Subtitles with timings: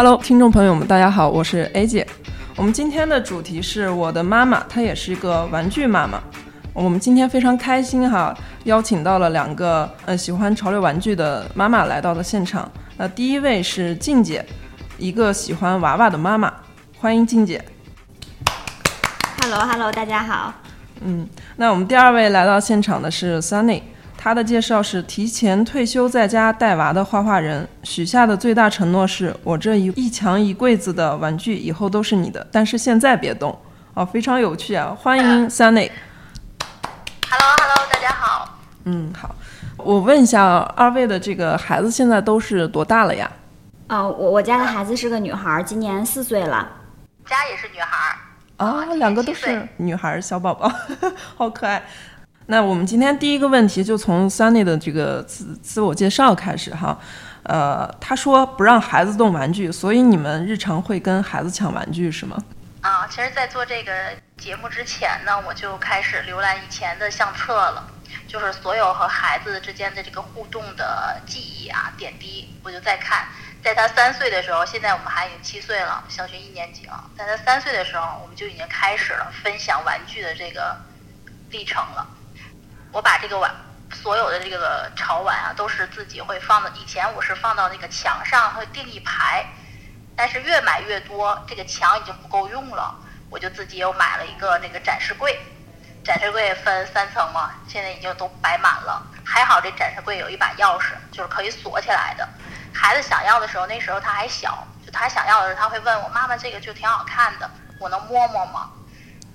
[0.00, 2.06] Hello，听众朋友们，大家好，我是 A 姐。
[2.54, 6.22] 我们今天的主题是我的妈妈，她也是一个玩具妈妈。
[6.72, 8.32] 我们今天非常开心哈，
[8.62, 12.70] 邀请到了两个呃喜欢潮流玩具的妈妈来到了现场。
[12.96, 14.46] 那第一位是静姐，
[14.98, 16.54] 一个喜欢娃娃的妈妈，
[17.00, 17.60] 欢迎静姐。
[19.42, 20.54] Hello，Hello，大家好。
[21.00, 23.82] 嗯，那我们第二位来到现场的是 Sunny，
[24.20, 33.56] 她的介绍是提前退休在家带娃的画画人，许下的最大承诺是我这一一墙一柜子的玩具以后都是你的，但是现在别动。
[33.94, 34.96] 哦，非常有趣啊！
[35.00, 35.88] 欢迎 Sunny。
[37.30, 38.58] Hello，Hello，大家好。
[38.84, 39.34] 嗯，好。
[39.76, 43.30] 我问一下，二位的这个孩子现在都是多大了呀？
[43.86, 46.68] 呃，我我家的孩子是个女孩，今年四岁了。
[47.24, 48.16] 家也是女孩。
[48.56, 50.68] 啊，两个都是女孩小宝宝，
[51.38, 51.80] 好可爱。
[52.50, 56.98] 那我们今天第一个问题就从 Sunny 的这个自自我介绍开始哈。
[57.42, 62.38] 呃，他说不让孩子动玩具，所以你们日常会跟孩子抢玩具是吗？
[62.80, 63.92] 啊，其实，在做这个
[64.38, 67.86] 节目之前呢，我就开始浏览以前的相册了，
[68.26, 73.28] 就是所有和孩子之间的这个互动的记忆啊、点滴，我就在看。
[73.62, 77.04] 在他三岁的时候，现在我们还已经七岁了，小学一年级了。
[77.14, 80.74] 在他三岁的时候，我们就已经开始了分享玩具的这个
[81.50, 82.06] 历程了。
[82.92, 83.54] 我把这个碗
[83.92, 86.70] 所有的这个潮碗啊，都是自己会放的。
[86.70, 89.44] 以前我是放到那个墙上，会订一排，
[90.16, 92.94] 但是越买越多，这个墙已经不够用了，
[93.30, 95.38] 我就自己又买了一个那个展示柜。
[96.04, 99.02] 展示柜分三层嘛，现在已经都摆满了。
[99.24, 102.26] 还好这展示柜有一把钥匙，就是可以锁起来的。
[102.72, 108.70] 孩子想要的时候，那时候他还小，就他想要的时候，他会问我妈妈这个就挺好看的，我能摸摸吗？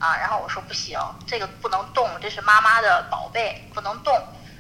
[0.04, 4.14] 啊，然后我说不行，这个不能动，这是妈妈的宝贝，不能动。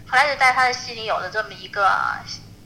[0.07, 1.91] 后来就在他的心里有了这么一个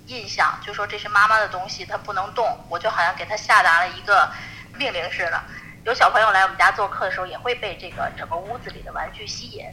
[0.05, 2.45] 印象，就说这是妈妈的东西，他不能动。
[2.69, 4.29] 我就好像给他下达了一个
[4.75, 5.41] 命令似的。
[5.85, 9.65] 有小朋友来我们家做客的时候，也会被这个整个屋子里的玩具吸引。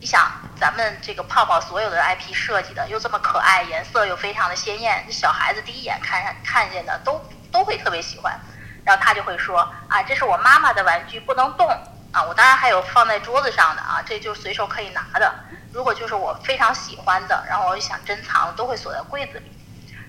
[0.00, 0.28] 你想，
[0.58, 8.36] 咱们这个泡泡所有的 IP 设计的又这么可爱，颜色又非常的鲜艳，小孩子第一眼看上看见的都都会特别喜欢。
[8.84, 11.68] 然后他就会说啊，这是我妈妈的玩具，不能动
[12.12, 12.22] 啊。
[12.24, 15.32] 我当然还有放在桌子上的啊，这就是随手可以拿的。
[15.72, 19.52] 如果就是我非常喜欢的，然后我就想珍藏，都会锁在柜子里。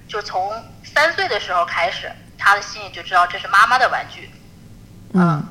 [0.08, 0.52] 就从
[0.84, 4.30] 三岁的时候开始，他的心里就知道这是妈妈的玩具。
[5.14, 5.42] 嗯，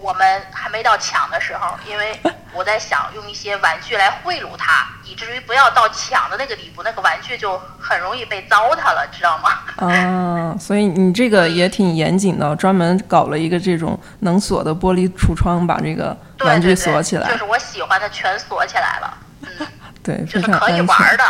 [0.00, 2.20] 我们还没到抢的时候，因为
[2.52, 9.50] 我在想用一些玩具来贿赂他，以至于不要到抢的那个地步，那个玩具就很容易被糟蹋了，知道吗？
[9.76, 17.22] 啊，所以你这个也挺严谨的，专门搞了一个这种能锁的玻璃橱窗，把这个玩具锁起来。
[17.22, 19.66] 对对对就是我喜欢的全锁起来了，嗯，
[20.02, 21.24] 对，就是可以玩的，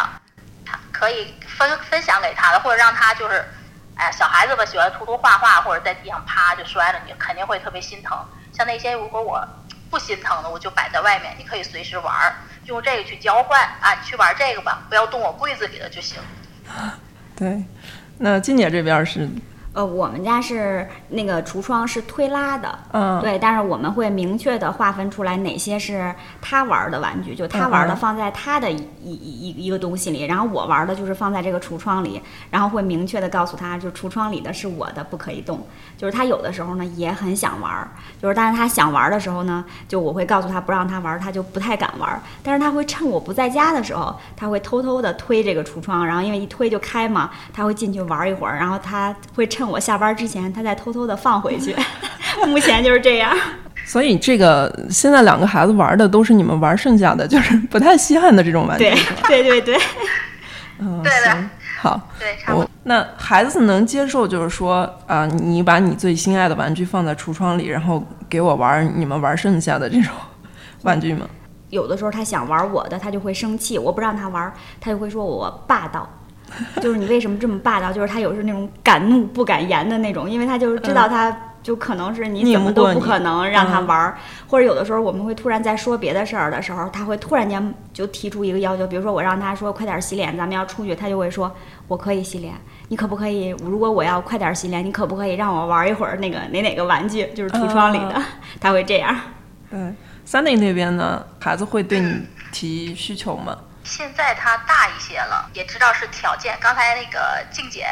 [0.64, 3.44] 他可以分分享给他的，或者让他就是。
[3.96, 8.16] 哎，小孩子吧，喜欢涂涂画画，或者在地上啪就摔了，你肯定会特别心疼。
[8.50, 9.46] 像那些如果我
[9.90, 12.36] 不心疼的，我就摆在外面，你可以随时玩儿，
[12.66, 16.18] 用这个去交换啊，你去玩这个吧，不要动我柜子里的就行。
[17.36, 17.64] 对，
[18.18, 19.28] 那金姐这边是。
[19.72, 32.20] 呃，我们家是那个橱窗是推拉的，嗯，对，但是我们会明确的划分出来哪些是他玩的玩具，就他玩的放在他的一一一一个东西里，然后我玩的就是放在这个橱窗里，
[32.50, 35.64] 然后会明确的告诉他，就橱窗里的是我的，不可以动。
[35.96, 37.88] 就是他有的时候呢也很想玩，
[38.20, 51.74] 就是但是他想玩的时候呢，就我会告诉他不让他玩，他就不太敢玩，但是他会趁我不在家的时候，他会偷偷的推这个橱窗，然后因为一推就开嘛，他会进去玩一会儿，然后他会趁我下班之前，他再偷偷的放回去。
[52.46, 53.36] 目前就是这样。
[53.84, 58.84] 所以这个现在两个孩子玩的都是你们玩剩下的，就是不太稀罕的这种玩具。
[58.84, 58.94] 对
[59.26, 59.78] 对对对。
[60.78, 61.36] 嗯，对的。
[61.80, 62.70] 好，对，差不多。
[62.84, 70.12] 那孩子能接受，就是说啊、呃，你把你最心爱的玩具放在橱窗里，然后给我玩你们玩剩下的这种
[70.82, 71.26] 玩具吗？
[71.70, 76.08] 有的时候他想玩我的，他就会生气，我不让他玩，他就会说我霸道。
[76.80, 77.92] 就是你为什么这么霸道？
[77.92, 84.16] 就是他有时那种敢怒不敢言的那种，因为他就是知道他就可能是你怎么都不可能让他玩，儿、
[84.46, 91.54] 或者有的时候我们会突然在说别的事儿的时候，他会突然间就提出一个要求，比如说我让他说快点洗脸，咱们要出去，他就会说
[91.86, 92.54] 我可以洗脸，
[92.88, 93.54] 你可不可以？
[93.62, 97.26] 如果我要快点洗脸，你可不可以让我玩一会儿那个哪哪个玩具？
[97.34, 98.22] 就是橱窗里的，嗯、
[98.58, 99.14] 他会这样。
[99.70, 99.78] 对
[100.26, 103.56] ，Sunny 那边呢，孩子会对你提需求吗？
[103.84, 106.56] 现在他大一些了，也知道是条件。
[106.60, 107.88] 刚才那个静姐，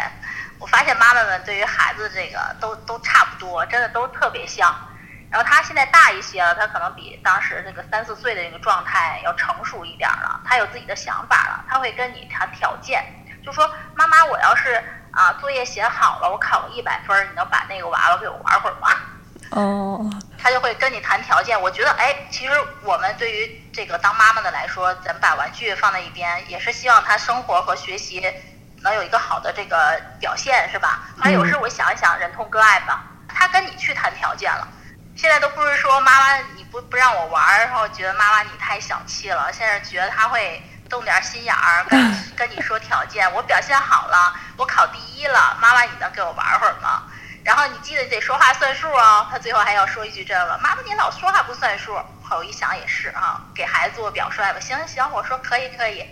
[0.58, 4.74] 我发现妈妈们对于孩子这个都都差不多，真的都特别像。
[5.30, 13.04] 然后他现在大一些了，他可能比当时那个三四岁的那个状态要成熟一点了，他有自己的想法了，他会跟你谈条件，
[13.44, 14.82] 就说妈妈，我要是
[15.12, 18.88] 啊，作业写好了，我考个一百分，你能把那个娃娃给我玩会儿吗？
[19.50, 21.60] 哦，他就会跟你谈条件。
[21.60, 22.52] 我觉得，哎，其实
[22.82, 28.22] 我们对于这个当妈妈的来说，咱们把玩具放在一边，也是希望他生活和学习
[28.82, 31.00] 能有一个好的这个表现，是吧？
[31.18, 34.66] 后来有时候我想一想，忍痛割爱吧，他跟你去谈条件了。
[35.16, 39.52] 现在都不是说妈妈你不不让我玩，然后觉得妈妈你太小气了。
[39.52, 41.98] 现在觉得他会动点心眼儿，跟
[42.38, 43.28] 跟你说条件。
[43.32, 47.02] 我表现好了，我考第一了，妈妈你能给我玩会儿吗？
[47.48, 49.26] 然后你记得得说话算数哦。
[49.30, 51.94] 他最后还要说一句这个，妈妈你老说话不算数。
[52.22, 54.60] 后我一想也是啊，给孩子做表率吧。
[54.60, 56.04] 行行，我说可以可以，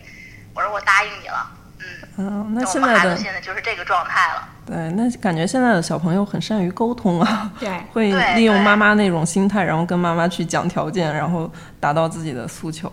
[0.55, 1.51] 我说我答应你了。
[2.17, 4.49] 嗯，那现在的现在就是这个状态了。
[4.65, 12.91] 对，那感觉现在的小朋友很善于沟通啊，对， 会利用妈妈那种心态，然后跟妈妈去讲条件，然后达到自己的诉求，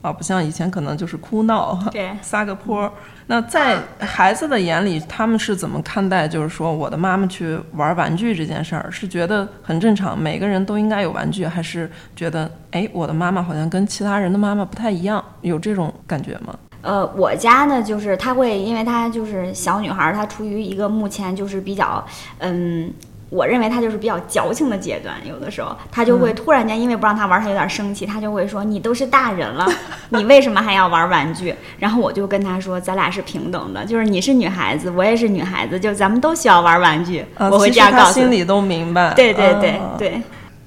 [0.00, 2.90] 啊，不像以前可能就是哭闹，对， 撒个泼。
[3.26, 6.26] 那在孩子的眼里，他们是怎么看待？
[6.26, 16.54] 就是说，我的妈妈去玩玩具这件事儿，是觉得很正常，每个人都应该有玩具，还是觉得，哎，我的妈妈好像跟其他人的妈妈不太一样，有这种感觉吗？
[16.80, 22.02] 呃，我家呢，就是她会，因为她就是小女孩，她处于一个目前就是比较，
[22.38, 22.90] 嗯，
[23.30, 25.14] 我认为他就是比较矫情的阶段。
[25.26, 29.66] 有的时候，他就会突然间，因为不让他玩，他有点生气，他就会说：“你都是大人了，
[30.10, 38.12] 你为什么还要玩玩具？”然后我就跟他说：“咱俩是平等的，就是你是女孩子，我也是女孩子，就咱们都需要玩玩具。”我会这样告诉。
[38.12, 39.12] 心里都明白。
[39.14, 40.22] 对对对对。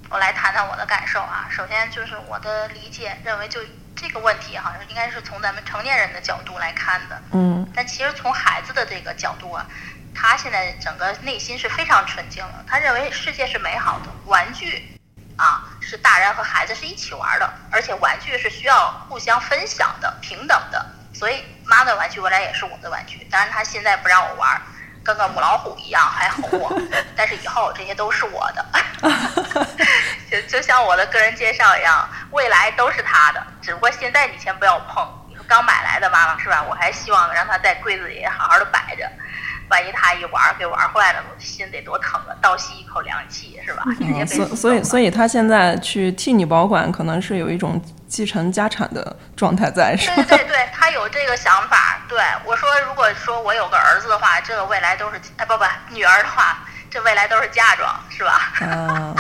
[0.10, 1.48] 我来谈谈我的感受啊。
[1.50, 3.60] 首先就是我的理解，认为就。
[3.94, 9.64] 这个问题好像应该是从咱们成年人的角度来看的，嗯，但其实从孩子的这个角度啊，
[10.22, 15.00] 他现在整个内心是非常纯净的，他认为世界是美好的，玩具
[15.36, 24.62] 啊是大人和孩子是一起玩的，而且玩具是需要互相分享的、平等的，所以妈的玩具未来也是我的玩具，当然他现在不让我玩。
[25.04, 26.80] 跟个母老虎一样还吼我，
[27.16, 28.64] 但是以后这些都是我的，
[30.30, 35.04] 就就像我的个人介绍一样，未来都是他的，只不过现在你先不要碰。
[35.28, 36.62] 你说刚买来的妈妈是吧？
[36.62, 39.12] 我还希望让他在柜子里好好的摆着。
[39.72, 42.36] 万一他一玩给玩坏了，我心得多疼啊！
[42.42, 43.84] 倒吸一口凉气，是吧？
[44.28, 50.16] 所所以所以他现在去替你保管，可能是有一种继承家产的状态在，是吧？
[50.18, 52.02] 对对对，他有这个想法。
[52.10, 56.58] 对我说，如果说我有个儿子的话，这个未来都是哎不不，女儿的话，
[56.90, 58.52] 这未来都是嫁妆，是吧？
[58.68, 59.16] 啊，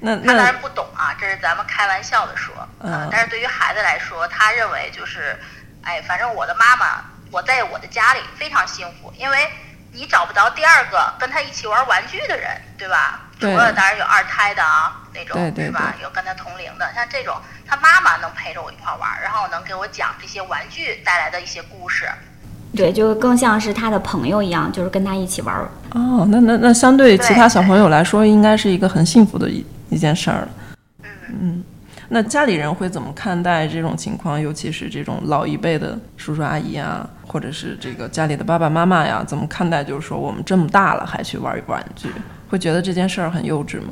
[0.00, 2.54] 那他当然不懂啊，这是咱们开玩笑的说。
[2.80, 5.38] 嗯，但是对于孩子来说，他认为就是，
[5.82, 7.04] 哎，反正我的妈妈。
[7.30, 9.48] 我在我的家里非常幸福，因为
[9.92, 13.20] 你找不到第二个跟他一起玩玩具的人，对吧？
[13.38, 15.94] 除了当然有二胎的啊那种，是吧？
[16.02, 17.36] 有跟他同龄的，像这种，
[17.66, 22.08] 他妈妈能陪着我一块玩，然后能给我讲这些玩具带来的一些故事。
[22.74, 25.54] 对，就更像是他的朋友一样，就是跟他一起玩。
[25.90, 30.48] 哦，那那那相对其他小朋友来说，应该是一个很幸福的一一件事儿。
[31.02, 31.64] 嗯嗯。
[32.08, 34.40] 那家里人会怎么看待这种情况？
[34.40, 39.82] 尤其是这种老一辈的叔叔阿姨啊，或者是这个家里的爸爸妈妈呀，怎么看待？
[39.82, 42.08] 就是说我们这么大了还去玩玩具，
[42.48, 43.88] 会觉得这件事儿很幼稚吗？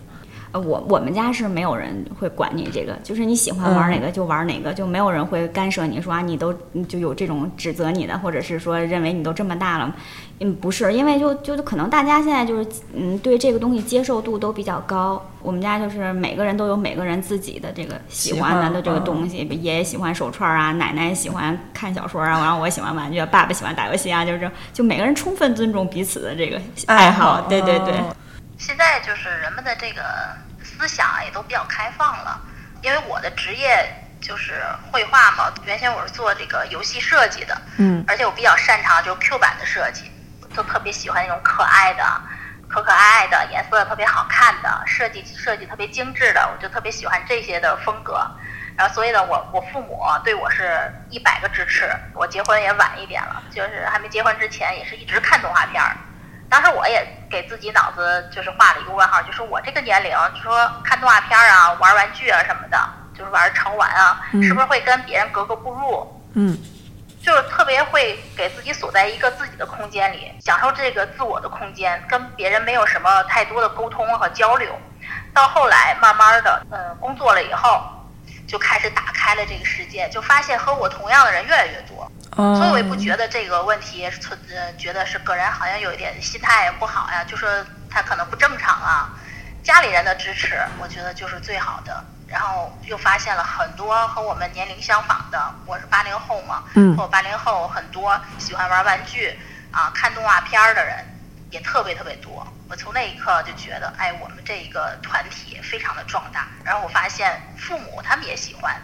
[0.53, 6.55] 呃，我我们家是没有人会管你这个，就是你喜欢玩哪个就玩哪个，就没有人会干涉你说啊，你都
[6.87, 9.93] 就有这种指责你的，或者是说认为你都这么大了，
[10.41, 15.25] 嗯，不是，因为就就可能大家现在就是嗯对这个东西接受度都比较高。
[15.41, 27.95] 我们家就是每个人都有每个人自己的这个喜欢的这个东西，爷爷喜欢手串啊，奶奶喜欢看小说啊，然后我喜欢玩具，爸爸喜欢打游戏啊，就是就每个人充分尊重彼此的这个爱好，对对对。
[28.59, 30.03] 现在就是人们的这个
[30.63, 32.41] 思想啊，也都比较开放了。
[32.83, 33.69] 因为我的职业
[34.21, 40.05] 就是绘画嘛，原先我是做这个游戏设计的，嗯，而且我比较擅长就是 Q 版的设计，
[40.55, 42.05] 都特别喜欢那种可爱的、
[42.69, 48.27] 可可爱爱的、颜色特别好看的、设计设计特别精致的，我就特别喜欢这些的风格。
[48.77, 51.89] 然后所以呢，我我父母对我是一百个支持。
[52.13, 55.97] 我结婚也晚一点了，就是还没结婚之前，也是一直看动画片儿。
[56.51, 62.79] 当时我也给自己脑子就是画了一个问号，就是我这个年龄，就说看动画片儿啊、玩玩具啊什么的，
[63.17, 66.23] 就是玩成玩啊，是不是会跟别人格格不入？
[66.35, 66.59] 嗯，
[67.25, 74.79] 就是特别会给自己锁在一个自己的空间里，享受这个自我的空间，跟别人没有什么太多的沟通和交流。
[75.33, 77.83] 到后来慢慢的，嗯，工作了以后，
[78.47, 82.11] 就开始打开了这个世界，就发现和我同样的人越来越多。
[82.37, 84.39] 所以我也不觉得这个问题是存，
[84.77, 87.49] 觉得是个人好像有一点心态不好呀，就说
[87.89, 89.11] 他可能不正常啊。
[89.63, 92.05] 家里人的支持，我觉得就是最好的。
[92.35, 96.65] 然后又发现了很多和我们年龄相仿的，我是八零后嘛，
[96.97, 99.39] 和我八零后很多喜欢玩玩具，
[99.71, 100.97] 啊看动画片儿的人
[101.53, 102.45] 也特别特别多。
[102.69, 106.49] 我从那一刻就觉得，哎，我们这一个团体非常的壮大。
[106.65, 108.75] 然后我发现父母他们也喜欢，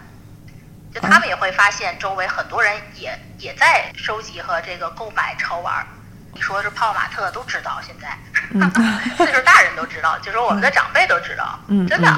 [0.94, 5.84] 就他们也会发现周围很多人也也在收集和这个购买潮玩儿。
[6.32, 8.16] 你说是泡泡玛特都知道，现在
[9.18, 12.16] 岁数大人都知道，就说我们的长辈都知道，真的。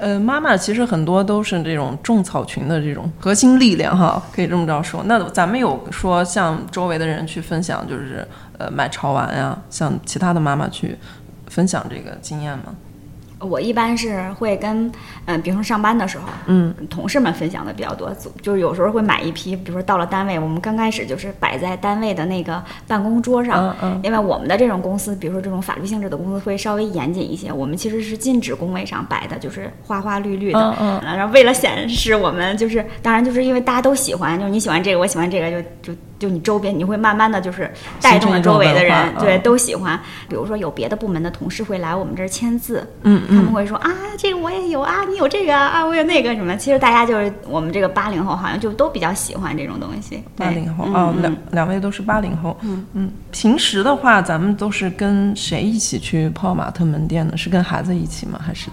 [0.00, 5.02] 呃，妈妈其实很多都是这种种草群的这种核心力量哈，可以这么着说。
[5.06, 8.26] 那咱们有说向周围的人去分享，就是
[8.58, 10.96] 呃买潮玩呀，向其他的妈妈去
[11.46, 12.74] 分享这个经验吗？
[13.40, 14.90] 我一般是会跟，
[15.26, 35.98] 嗯，比如说上班的时候，嗯，同事们分享的比较多，就是有时候会买一批，比如说到了单位，我们刚开始就是摆在单位的那个办公桌上，嗯嗯，因为我们的这种公司，比如说这种法律性质的公司会稍微严谨一些，我们其实是禁止工位上摆的，就是花花绿绿的，嗯嗯，然后为了显示我们就是，当然就是因为大家都喜欢，就是你喜欢这个，我喜欢这个，就就。
[36.18, 39.98] 就你周边，你会慢慢的就是带动了周围的人，对，都喜欢。
[40.28, 46.56] 比如说有别的部门的同事会来我们这儿签字，嗯他们会说啊，这个我也有啊，你有这个啊，我有那个什么。
[46.56, 50.22] 其实大家就是我们这个八零后，好像就都比较喜欢这种东西。
[50.36, 52.56] 八零后哦，两两位都是八零后。
[52.62, 57.36] 嗯嗯，平时的话，咱们都是跟谁一起去泡玛特门店呢？
[57.36, 58.40] 是跟孩子一起吗？
[58.44, 58.68] 还是？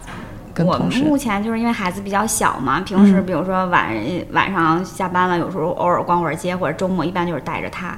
[0.63, 3.93] 我目前就是因为孩子比较小嘛，平时比如说晚
[4.31, 7.97] 晚上下班了，有时候偶尔逛会儿街，或者周末一般就是带着他，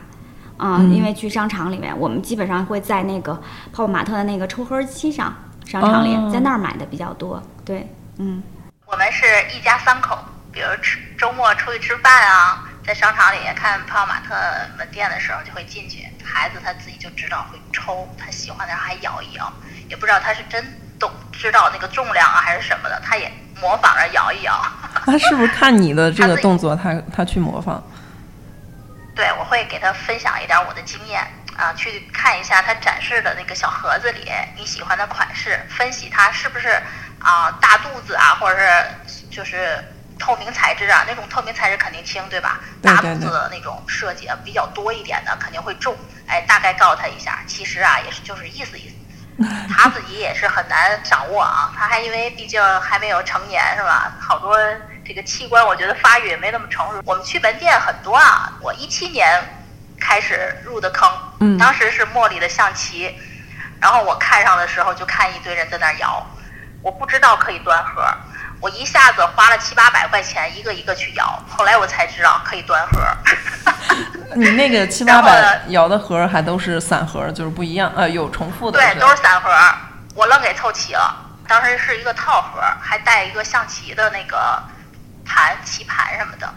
[0.57, 3.33] 嗯，因为去商场里面，我们基本上会在那个
[3.71, 5.35] 泡泡玛特的那个抽盒机上，
[5.65, 7.41] 商场里在那儿买的比较多。
[7.63, 7.87] 对，
[8.17, 8.41] 嗯，
[8.85, 10.17] 我们是一家三口，
[10.51, 14.33] 比如吃周末出去吃饭啊，在商场里看泡泡玛特
[14.77, 19.51] 门店的时候就会进去，孩子他自己就知道会抽，他喜欢的还摇一摇，
[19.89, 20.65] 也不知道他是真。
[20.99, 24.59] 都知道那个重量啊，还是什么的，他也模仿着摇一摇。
[25.05, 27.81] 他是不是看你的这个动作，他他去模仿？
[29.15, 31.25] 对，我会给他分享一点我的经验
[31.55, 36.69] 啊，去看一下他展示的那个小盒子里你喜欢的款式，分析它是不是
[37.19, 38.59] 啊大肚子啊，或者
[39.07, 39.83] 是就是
[40.19, 42.59] 透明材质啊，那种透明材质肯定轻，对吧？
[42.81, 45.95] 大肚子的那种设计比较多一点的肯定会重。
[46.27, 48.95] 哎，大概告诉他一下，其实啊也是就是意思意思。
[49.69, 54.11] 他自己也是很难掌握啊，他还因为毕竟还没有成年是吧？
[54.19, 54.57] 好多
[55.05, 57.01] 这个器官我觉得发育也没那么成熟。
[57.05, 59.27] 我们去门店很多啊，我一七年
[59.99, 63.15] 开始入的坑，嗯，当时是茉莉的象棋，
[63.79, 66.25] 然后我看上的时候就看一堆人在那摇，
[66.81, 68.03] 我不知道可以端盒。
[68.59, 72.99] 我一下子花了七八百块钱，一个一个去摇，后来我才知道可以端盒。
[74.35, 78.79] 你那个七八百摇的盒还都是散盒，就是不一样，呃，有重复的。
[78.79, 79.49] 对，都是散盒，
[80.15, 81.25] 我愣给凑齐了。
[81.47, 84.61] 当时是一个套盒，还带一个象棋的那个
[85.25, 86.53] 盘、棋盘什么的。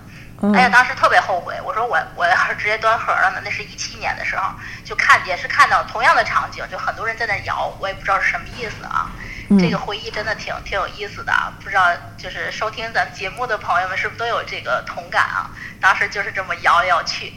[0.55, 3.43] 哎呀，当时特别后悔，我说我我要是直接端盒了呢？
[3.45, 4.51] 那是一七年的时候，
[4.85, 9.11] 就看也是看到同样的场景，就很多人在那摇，我也不知道是什么意思啊。
[9.59, 15.51] 这个回忆真的挺挺有意思的啊，不知道就是收听咱们节目的朋友们是不是都有这个同感啊？
[15.81, 17.35] 当时就是这么摇来摇去，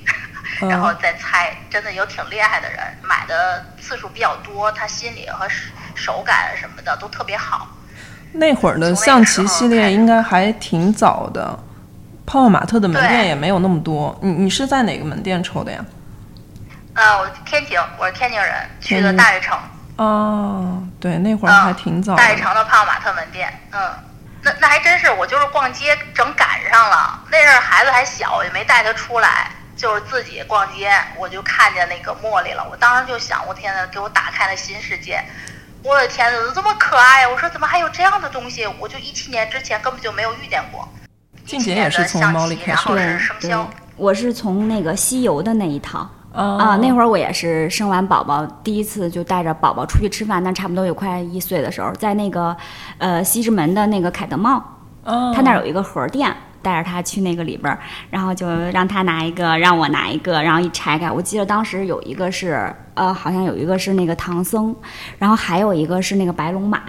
[0.61, 5.47] 然后再猜，真的有挺厉害的人，买的次数比较多，他心理和
[5.95, 7.67] 手感什么的都特别好。
[8.33, 11.57] 那会儿的象棋系列应该还挺早的，
[12.25, 14.17] 泡泡玛特的门店也没有那么多。
[14.21, 15.85] 你你是在哪个门店抽的呀？
[16.95, 19.57] 呃，我天津，我是天津人，去的大悦城。
[19.97, 22.15] 哦，对，那会儿还挺早。
[22.15, 23.91] 大悦城的泡泡玛特门店，嗯，
[24.41, 27.19] 那那还真是，我就是逛街整赶上了。
[27.31, 29.51] 那阵儿孩子还小，也没带他出来，
[29.83, 32.65] 就是自己逛街，我就看见那个茉莉了。
[32.71, 35.21] 我当时就想，我天呐，给我打开了新世界！
[35.83, 37.27] 我的天呐，怎么这么可爱？
[37.27, 38.65] 我说怎么还有这样的东西？
[38.79, 40.87] 我就一七年之前根本就没有遇见过。
[41.45, 42.87] 静姐也是从猫里开始，
[43.41, 43.53] 对，
[43.97, 46.09] 我是从那个西游的那一套。
[46.33, 52.55] 啊，那会儿我也是生完宝宝，第一次就带着宝宝出去吃饭，那差不多有快一岁的时候，在那个
[52.99, 54.63] 呃西直门的那个凯德茂，
[55.03, 57.77] 他那儿有一个盒店，带着他去那个里边儿，
[58.09, 64.75] 然后就让他拿一个，让我拿一个，然后一拆开，我记得当时有一个是呃，好像有一个是那个唐僧，
[65.19, 66.81] 然后还有一个是那个白龙马。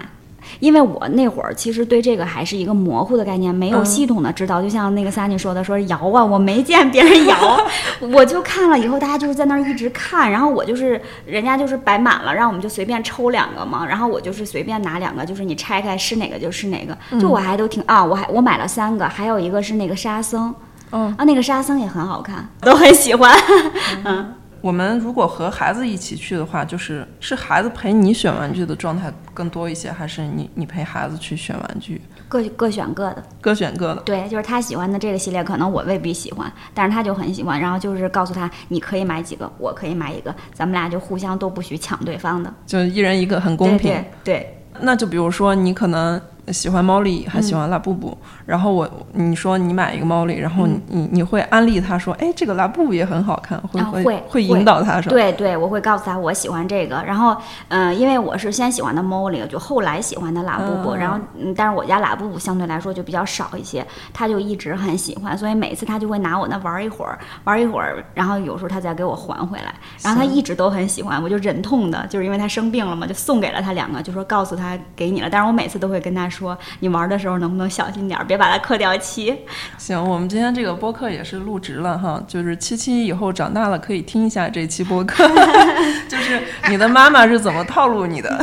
[0.59, 4.61] 因为我那会儿其实对这个还是一个模糊的概念，没有系统的知道。
[4.61, 7.59] 就像那个 Sunny 说的，说摇啊，我没见别人摇，
[8.13, 16.95] 我就看了以后，大家就是在那儿一直看，然后我就是人家就是摆满了，让我们就随便抽两个嘛，然后我就是随便拿两个，就是你拆开是哪个就是哪个。
[17.19, 20.53] 就我还都挺啊，我还我买了三个，还有一个是那个沙僧，
[20.91, 23.33] 嗯啊，那个沙僧也很好看，都很喜欢。
[24.05, 24.33] 嗯，
[24.65, 32.01] 我们如果和孩子一起去的话，就是是孩子陪你选玩具的状态更多一些，还是你你陪孩子去选玩具？
[32.27, 34.01] 各各选各的，各选各的。
[34.01, 37.61] 对，就是他喜欢的这个系列，可能我未必喜欢，但是他就很喜欢。
[37.61, 43.91] 然后就是告诉他，你可以买几个，我可以买一个，咱们俩就互相都不许抢对方的，就一人一个，很公平。
[43.91, 44.63] 对对。
[44.81, 46.19] 那就比如说，你可能。
[46.51, 48.17] 喜欢猫莉，还喜欢拉布布。
[48.45, 57.03] 然后我你说你买一个猫莉，然后你你你会安利他说，哎，这个拉布布也很好看，会会会引导他说，对对，我会告诉他我喜欢这个。
[57.05, 57.35] 然后
[57.69, 60.95] 嗯，因为我是先喜欢的猫莉，就后来喜欢的拉布布。
[60.95, 69.73] 然后嗯，但是我家拉布布相对来说就比较少一些，他就一直很喜欢，所以每次他就会拿我那玩一会儿，玩一会儿，然后有时候他再给我还回来。
[70.03, 75.29] 然后他一直都很喜欢，我就忍痛的，就是因为他生病了嘛，就送给了他两个，就说告诉他给你了。
[75.29, 76.34] 但是我每次都会跟他说，
[76.79, 77.15] 你玩的。
[77.15, 79.33] 时候能不能小心点儿，别把它磕掉漆？
[79.77, 85.25] 行，我们今天这个播客也是录制了哈，就是七七以后长大了可以听一下这期播客，
[86.09, 88.37] 就是你的妈妈是怎么套路你的？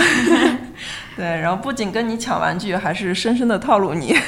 [1.14, 4.18] 对，然后不仅跟你抢玩具，还是深深的套路你。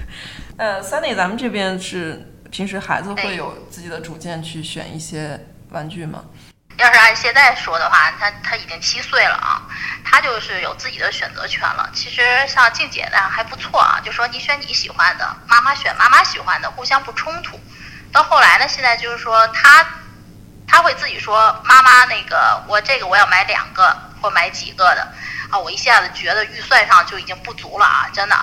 [0.56, 5.38] 呃，Sunny，咱们这边是平时孩子会有自己的主见去选一些
[5.70, 6.24] 玩具吗？
[6.80, 9.60] 要是按现在说的话，他他已经七岁了啊，
[10.02, 11.90] 他就是有自己的选择权了。
[11.92, 17.60] 其实像静姐那样还不错啊，就说你选你喜欢的，妈妈选妈妈喜欢的，互相不冲突。
[18.10, 19.86] 到后来呢，现在就是说他
[20.66, 25.12] 他会自己说妈妈那个我这个我要买两个或买几个的
[25.50, 28.36] 啊，我一下子觉得预算上就已经不足了啊，真的，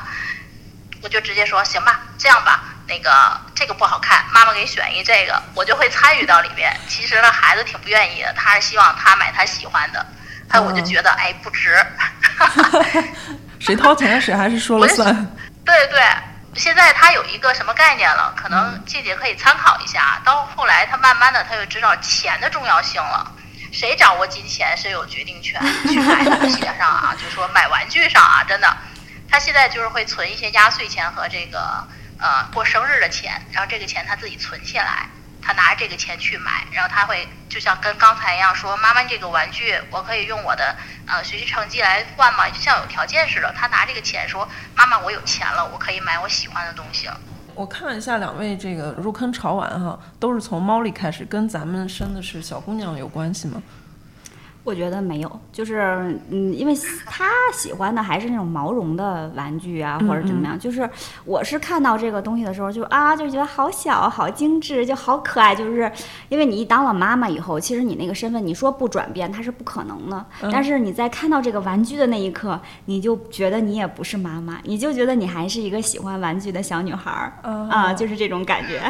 [1.01, 2.63] 我就直接说行吧，这样吧。
[2.87, 3.11] 那个
[3.53, 6.73] 这个不好看，妈妈给选一这个，我就会参与到里面。
[6.87, 10.05] 其实呢，孩子挺不愿意的，他是希望他买他喜欢的，
[10.49, 11.85] 哎，我就觉得哎不值。
[13.59, 15.13] 谁掏钱谁还是说了算。
[15.65, 16.01] 对对，
[16.55, 18.33] 现在他有一个什么概念了？
[18.37, 20.21] 可能静姐可以参考一下。
[20.23, 23.29] 到后来他慢慢的他就知道钱的重要性了。
[23.73, 25.61] 谁掌握金钱谁有决定权。
[25.89, 28.77] 去买东西上啊， 就说买玩具上啊，真的，
[29.29, 31.85] 他现在就是会存一些压岁钱和这个。
[32.19, 35.07] 呃，过生日的钱，然后这个钱他自己存起来，
[35.41, 42.49] 他拿着这个钱去买，然后他会就像跟刚才一样说，妈妈这个玩具我可以用我的呃学习成绩来换吗？
[42.49, 47.19] 就像有条件似的，他拿这个钱说，妈妈我有钱了，我可以买我喜欢的东西了。
[47.53, 53.61] 我看了一下两位这个入坑潮玩哈，都是从猫里开始，跟咱们生的是小姑娘有关系吗？
[54.67, 55.79] 我觉得没有，就是
[56.29, 56.75] 嗯，因为
[57.05, 60.59] 他喜欢的还是那种毛绒的玩具啊，或者怎么样。
[60.59, 60.87] 就是
[61.23, 65.55] 我是看到这个东西的时候，就啊，就觉得好小、好精致，就好可爱。
[65.55, 65.89] 就是
[66.27, 70.25] 因为你一当了妈妈以后，其实你那个身份，你说不转变，它是不可能的。
[70.51, 77.31] 但是你在看到这个玩具的那一刻，你就觉得你也不是妈妈，你就觉得你还是一个喜欢玩具的小女孩儿
[77.69, 78.81] 啊，就是这种感觉。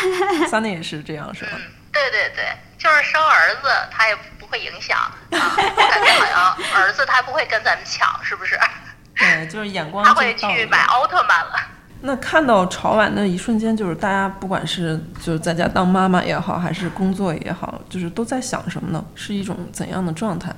[0.48, 1.50] 三弟也是这样，是吧？
[1.92, 2.44] 对对对，
[2.78, 4.16] 就是生儿子，他也。
[4.46, 8.58] 不会影响啊，我感觉好像儿子他不会跟咱们抢，是不是？
[9.18, 10.04] 对，就是眼光。
[10.06, 11.54] 他会去买奥特曼了。
[12.02, 19.04] 那看到潮玩的一瞬间，就是大家不管是就是在家当妈妈也好，还是工作也好，就是都在想什么呢？
[19.14, 20.54] 是一种怎样的状态？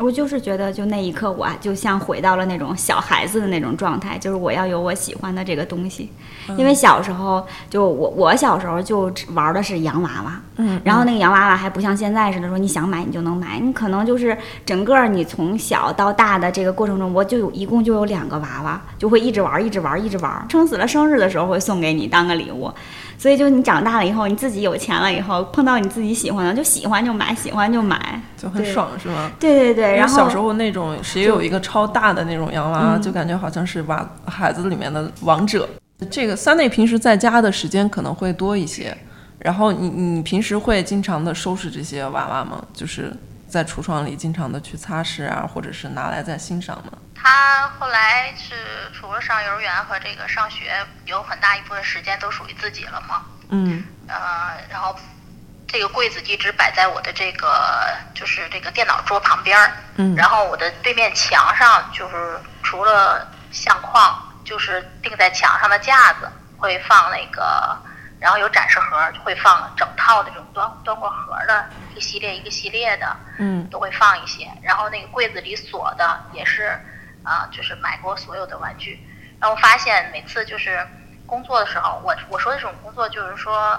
[0.00, 6.10] 我就是觉得，就那一刻，我就像回到了那种小孩子的那种状态，就是我要有我喜欢的这个东西。
[6.56, 22.72] 因为小时候，就我我小时候就玩的是洋娃娃，嗯，然后那个洋娃娃还不像现在似的说你想买你就能买，你可能就是整个你从小到大的这个过程中，我就有一共就有两个娃娃，就会一直玩，一直玩，一直玩，撑死了生日的时候会送给你当个礼物。
[23.18, 29.30] 所以，就你长大了以后，你自己有钱了以后，碰到你自己喜欢的，就喜欢就买，喜欢就买，就很爽，是吗？
[29.38, 29.89] 对对对。
[29.96, 35.68] 然后小时候那种谁有一个超大的那种洋娃娃，就感觉好像是娃孩子里面的王者。
[36.10, 38.96] 这个三内平时在家的时间可能会多一些，
[39.38, 42.64] 然后你你平时会经常的收拾这些娃娃吗？
[42.72, 43.14] 就是
[43.46, 46.92] 在橱窗里经常的去擦拭啊，或者是拿来再欣赏吗？
[47.14, 48.54] 他后来是
[48.94, 50.72] 除了上幼儿园和这个上学，
[51.04, 53.22] 有很大一部分时间都属于自己了嘛。
[53.50, 53.84] 嗯。
[54.06, 54.96] 呃，然后
[55.70, 59.72] 这个柜子一直摆在我的这个就是这个电脑桌旁边儿。
[59.96, 60.14] 嗯。
[60.16, 66.28] 然后我的对面墙上就是除了相框，就是钉在墙上的架子
[66.58, 67.76] 会放那个，
[68.18, 73.16] 然后有展示盒会放整套的这种端端过盒的一个系列一个系列的。
[73.38, 73.68] 嗯。
[73.70, 76.78] 都会放一些，然后那个柜子里锁的也是。
[77.22, 78.98] 啊，就是买过所有的玩具，
[79.38, 80.80] 然后发现每次就是
[81.26, 83.78] 工作的时候，我我说的这种工作就是说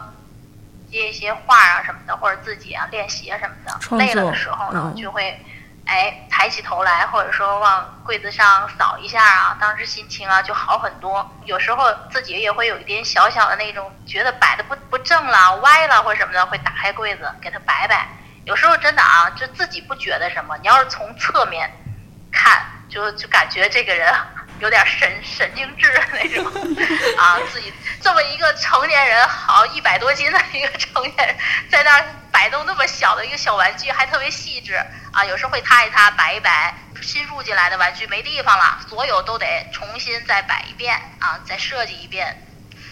[0.91, 5.39] 接一些画啊什么的，或者自己啊练习啊什么的，累了的时候呢，就会
[5.85, 11.27] 哎，抬起头来，或者说往柜子上扫一下啊，当时心情啊就好很多。
[11.45, 18.07] 有时候自己也会有一点小小的那种觉得摆的不不正了、歪了或者什么的，会打开柜子给它摆摆。
[18.45, 21.69] 有时候真的啊，就自己不觉得什么，你要是从侧面
[22.31, 24.13] 看，就就感觉这个人
[24.61, 26.45] 有点神神经质的那种
[27.17, 31.35] 啊，自己这么一个成年人，好一百多斤的一个成年人，
[31.69, 34.75] 在那儿摆动那么小的一个小玩具，还特别细致
[35.11, 35.25] 啊。
[35.25, 42.39] 有时候会擦一擦，摆一摆，新入进来的玩具没地方了，所有都得重新再摆一遍啊，再设计一遍，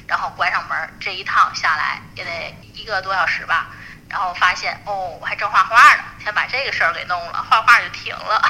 [0.08, 3.68] 然后关上门，这一趟下来也得一个多小时吧。
[4.10, 8.42] 然后发现哦，我还正画画呢，先把这个事儿给弄了，画画就停了，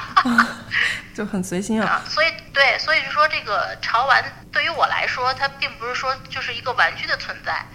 [1.14, 2.02] 就很随心啊。
[2.08, 7.66] 所以对，所以就说这个潮玩对于我来说，它并不是说就是一个玩具的存在，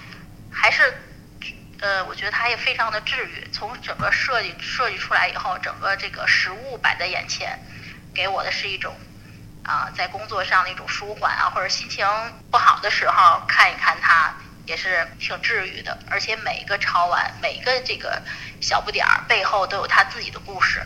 [0.51, 1.03] 还是
[1.81, 3.47] 呃，我觉得它也非常的治愈。
[3.53, 7.59] 从整个设计设计出来以后，整个这个实物摆在眼前，
[8.15, 8.97] 给我的是一种
[9.63, 12.07] 啊，在工作上的一种舒缓啊，或者心情
[12.51, 14.33] 不好的时候看一看它。
[14.67, 18.21] 也是挺治愈的，而且每一个潮玩，每一个这个
[18.61, 20.81] 小不点儿背后都有他自己的故事，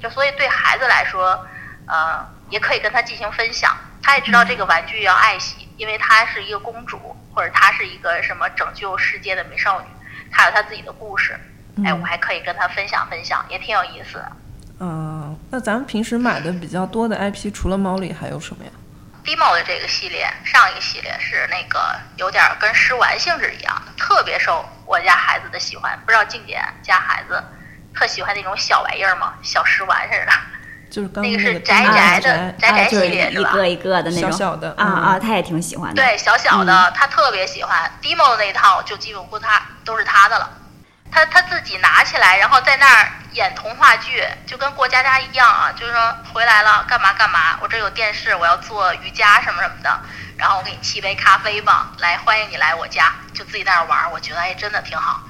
[0.00, 1.46] 就所以对孩子来说，
[1.86, 9.86] 呃，也可以跟他进行分享，他也知道这个玩具要爱惜，因为她是一个公主，或者她是一个什么拯救世界的美少女，
[10.30, 11.38] 她有她自己的故事，
[11.84, 14.32] 哎，我还可以跟他分享分享，也挺有意思的。
[14.80, 18.70] 嗯，那咱们平时买的比较多的 IP，除了猫里还有什么呀
[19.24, 25.98] ？Demo 的这个系列，上一个系列是那个有点跟食玩性质一样的，特别受我家孩子的喜欢。
[26.04, 27.42] 不知道静姐家孩子
[27.94, 29.34] 特喜欢那种小玩意儿吗？
[29.42, 30.32] 小食玩似的。
[30.90, 33.50] 就是那个是宅宅的宅宅系列是吧？
[33.50, 34.30] 一个一个的那种。
[34.30, 36.00] 小小的啊啊，他也挺喜欢的。
[36.00, 37.90] 对，小小的他特别喜欢。
[38.00, 40.48] Demo 的那一套就基本乎他都是他的了。
[41.10, 50.00] 他他自己拿起来，然后在那儿演童话剧，就跟过家家一样啊，就是说回来了干嘛干嘛，我这有电视，我要做瑜伽什么什么的，
[50.36, 55.22] 然后我给你沏杯咖啡吧，来欢迎你来我家，就自己在那儿玩，我觉得哎真的挺好，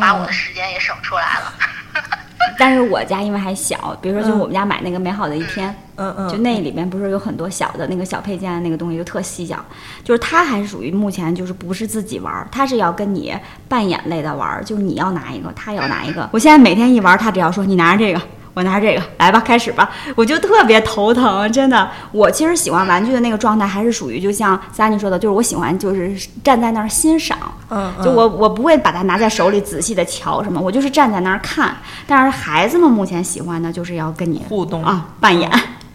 [0.00, 1.52] 把我的时间也省出来了。
[2.58, 9.64] 但是我家因为还小，比如说就我们家买那个美好的一天，嗯嗯，就那里面不是有很多小的那个小配件，那个东西就特细小，
[10.02, 13.34] 就是它还是属于目前就是不是自己玩，它是要跟你
[13.68, 16.28] 扮演类的玩，就是你要拿一个，他要拿一个。
[16.32, 18.20] 我现在每天一玩，他只要说你拿着这个。
[18.54, 21.90] 我拿这个来吧，开始吧，我就特别头疼，真的。
[22.12, 27.36] 我其实喜欢玩具的那个状态，还是属于就像 Sunny 说的，就是我喜欢就是站在那儿欣赏，
[27.68, 31.76] 嗯，就我我不会把它拿在手里仔细的瞧什么，我就是站在那儿看。
[32.06, 35.50] 但是孩子们目前喜欢的就是要跟你互动啊，扮演。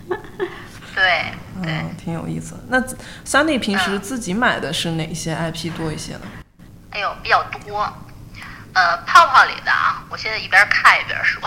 [0.93, 1.32] 对，
[1.63, 2.56] 嗯，挺有意思。
[2.67, 2.82] 那
[3.26, 6.22] Sunny 平时自己买的是哪些 IP 多一些呢？
[6.89, 7.88] 哎呦，比较多。
[8.74, 11.41] 呃，泡泡里的啊，我现在一边看一边说。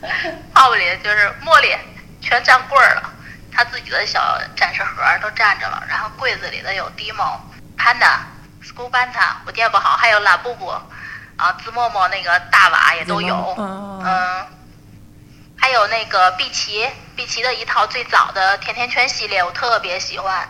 [0.54, 1.74] 泡泡里就是茉莉，
[2.20, 3.10] 全占柜儿了，
[3.52, 5.82] 他自己的小展示盒都占着了。
[5.88, 7.38] 然后柜子里的有 Demo、
[7.78, 8.18] Panda、
[8.62, 8.90] School
[9.46, 10.68] 我念不好，还有蓝布布，
[11.36, 14.46] 啊，滋默默那个大娃也都有，嗯，
[15.58, 20.48] 还有那个碧琪，碧琪的一套最早的甜甜圈系列，我特别喜欢。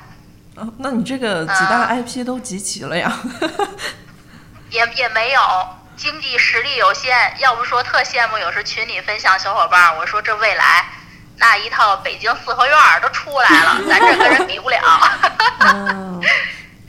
[0.56, 3.12] 哦，那你这个几大 IP 都集齐了呀？
[4.70, 5.40] 也也没有。
[5.96, 10.84] 经济实力有限，要不说特羡慕，有时群里分享小伙伴，我说这未来
[11.38, 14.78] 那一套北京四合院都出来了， 咱这跟人比不了。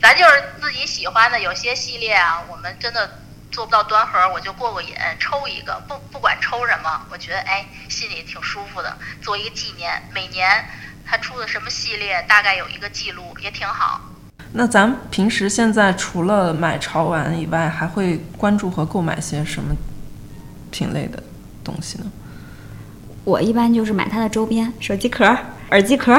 [0.00, 10.08] 咱就是自己喜欢的，有些系列啊，我们真的做不到端盒，我就过过瘾，抽一个，不不管抽什么，我觉得哎心里挺舒服的，做一个纪念。
[10.14, 10.68] 每年
[11.04, 14.00] 他出的什么系列，大概有一个记录，也挺好。
[14.52, 19.74] 那咱平时现在除了买潮玩以外，还会关注和购买些什么
[20.70, 21.22] 品类的
[21.62, 22.04] 东西呢？
[23.24, 25.24] 我一般就是买它的周边，手机壳、
[25.70, 26.18] 耳机壳。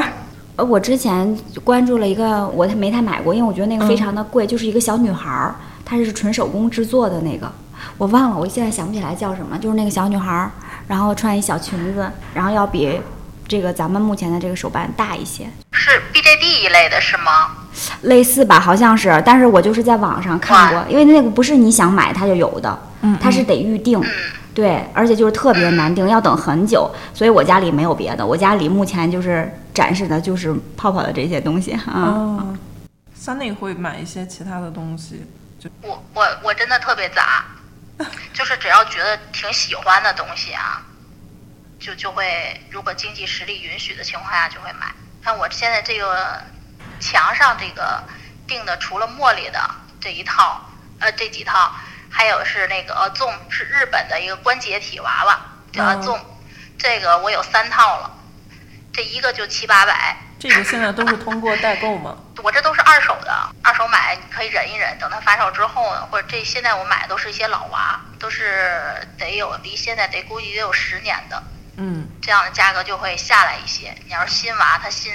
[0.56, 7.50] 呃，我之前关注了一个，我没太买过，因为我觉得那个非常的贵，就是一个小女孩儿，她是纯手工制作的那个，
[7.98, 10.52] 我忘了，我现在想不起来叫什么，就是那个小女孩儿，
[10.86, 13.00] 然后穿一小裙子，然后要比
[13.48, 15.48] 这个咱们目前的这个手办大一些。
[15.72, 17.56] 是 BJD 一类的是吗？
[18.02, 22.78] 类似吧，好像是，但是我就是在网上看过，因为那个不是你想买它就有的，
[23.20, 24.00] 它是得预定，
[24.54, 32.44] 对，而且就是特别难订，要等很久，所以我家里没有别的，我家里目前就是展示的就是泡泡的这些东西啊。
[33.14, 35.24] 三内会买一些其他的东西，
[35.58, 37.44] 就我我我真的特别杂，
[38.32, 40.82] 就是只要觉得挺喜欢的东西啊，
[41.78, 42.24] 就就会
[42.70, 44.86] 如果经济实力允许的情况下就会买。
[45.24, 46.40] 像我现在这个。
[47.00, 48.02] 墙上这个
[48.46, 49.58] 定的除了茉莉的
[50.00, 50.60] 这一套，
[51.00, 51.72] 呃，这几套，
[52.10, 55.40] 还有是那个 Zoom 是日本的一个关节体娃娃，
[55.72, 56.20] 叫 Zoom，
[56.78, 58.10] 这个我有三套了，
[58.92, 60.16] 这一个就七八百。
[60.38, 62.16] 这个现在都是通过代购吗？
[62.42, 63.30] 我这都是二手的，
[63.62, 71.42] 二手买你可以忍一忍，等它发售之后呢，或者这现在我买的都是一些老娃，都是得有离现在得估计得有十年的，
[71.76, 73.94] 嗯，这样的价格就会下来一些。
[74.06, 75.12] 你要是新娃，它新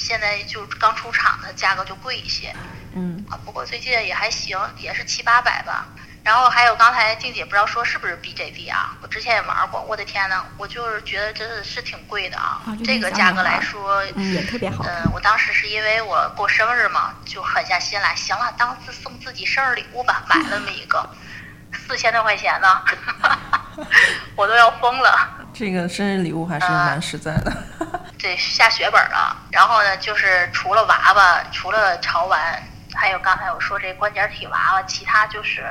[0.00, 2.52] 现在就刚出厂的价格就贵一些，
[2.94, 5.86] 嗯啊，不过最近也还行，也是七八百吧。
[6.22, 8.96] 然后还有刚才静姐不知道说是不是 BJB 啊？
[9.02, 12.60] 我之前也玩过，我的天呐，我就是觉得真的是挺贵的啊。
[12.66, 14.92] 啊这个价格来说，嗯，也特别好看。
[15.04, 21.08] 嗯，我当时是因为我过生日嘛，就狠下心来，行了，当自送自己生日礼物吧，买了那么一个，
[21.72, 22.82] 四千多块钱呢，
[24.36, 25.38] 我都要疯了。
[25.54, 27.52] 这个生日礼物还是蛮实在的。
[28.20, 29.36] 这下血本了。
[29.50, 32.62] 然后呢，就是除了娃娃，除了潮玩，
[32.94, 35.64] 还有刚才我说这关节体娃娃，其他就是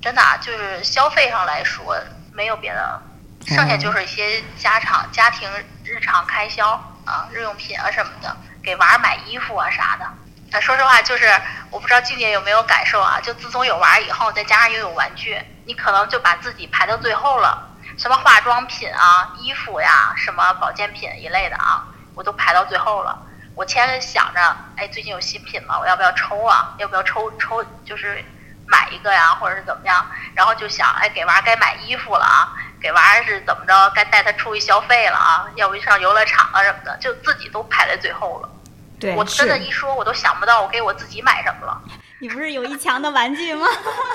[0.00, 1.96] 真的啊，就是消费上来说
[2.32, 3.02] 没有别的，
[3.46, 5.50] 剩下就是一些家常、家庭
[5.84, 6.70] 日常开销
[7.04, 10.06] 啊，日用品啊什么的，给娃儿买衣服啊啥的。
[10.52, 11.30] 那说实话，就是
[11.70, 13.20] 我不知道静姐有没有感受啊？
[13.22, 17.69] 就自从有娃儿以后，再加上又有玩具，你可能就把自己排到最后了。
[18.00, 21.84] 什么化妆品啊、衣服呀、什么保健品一类的啊，
[22.14, 23.14] 我都排到最后了。
[23.54, 26.72] 我前想着，哎，最近有新品吗，我要不要抽啊？
[26.78, 27.62] 要不要抽抽？
[27.84, 28.24] 就是
[28.66, 30.06] 买一个呀，或者是怎么样？
[30.34, 33.90] 然后就想，哎，给娃该买衣服了啊，给娃是怎么着？
[33.90, 35.44] 该带他出去消费了啊？
[35.56, 38.48] 要不上游乐场啊什么的，就自己都排在最后了。
[38.98, 41.78] 对，我真的，一说，我都想不到我给我自己买什么了。
[42.18, 43.66] 你不是有一墙的玩具吗？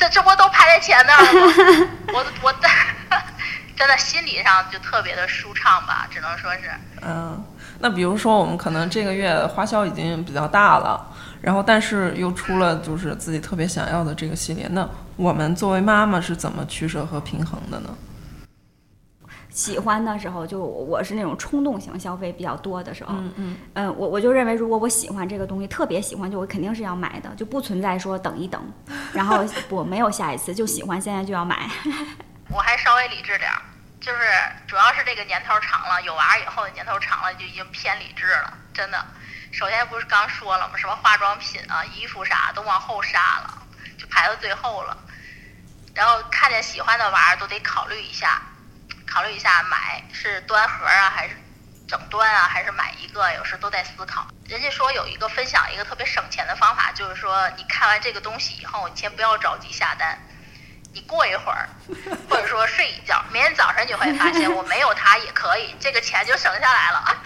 [0.00, 1.22] 这这不都排在前面了
[1.84, 1.88] 吗？
[2.14, 2.50] 我我
[3.76, 6.70] 真的心理上就特别的舒畅吧，只能说是。
[7.02, 7.44] 嗯，
[7.80, 11.06] 那比如说我们可能这个月花销已经比较大了，
[11.42, 17.90] 然后但是又出了就是自己特别想要的这个系列，那我们作为妈妈是怎么取舍和平衡的呢？
[19.60, 28.58] 喜欢的时候，就我是那种冲动型消费比较多的时候，嗯嗯嗯，我我就认为，如果我喜欢这个东西，特别喜欢，就我肯定是要买的，就不存在说等一等，
[29.12, 31.68] 然后我没有下一次，就喜欢现在就要买。
[32.48, 33.60] 我还稍微理智点儿，
[34.00, 34.18] 就是
[34.66, 39.04] 主要是这个年头长了，有娃以后的年头长了，就已经偏理智了，真的。
[39.52, 40.76] 首先不是刚说了吗？
[40.78, 43.62] 什么化妆品啊、衣服啥都往后杀了，
[43.98, 44.96] 就排到最后了。
[45.92, 48.40] 然后看见喜欢的玩意儿都得考虑一下，
[49.12, 51.36] 考虑一下买是端盒啊，还是
[51.88, 54.26] 整端啊，还是买一个，有时都在思考。
[54.48, 60.16] 人家说有一个分享一个特别省钱的方法，就是说你看完这个东西以后，你先不要着急下单，
[60.92, 61.68] 你过一会儿，
[62.30, 67.16] 或者说睡一觉，明天早上你会发现我没有它也可以，这个钱就省下来了。